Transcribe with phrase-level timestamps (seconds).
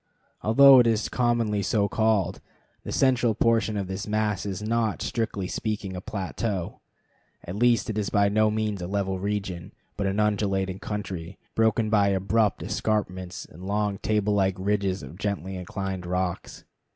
[0.41, 2.41] Although it is commonly so called,
[2.83, 6.79] the central portion of this mass is not, strictly speaking, a plateau;
[7.43, 11.91] at least it is by no means a level region, but an undulating country, broken
[11.91, 16.63] by abrupt escarpments and long table like ridges of gently inclined rocks.